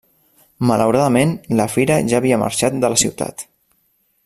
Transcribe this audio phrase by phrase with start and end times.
[0.69, 3.47] Malauradament, la fira ja havia marxat de la ciutat.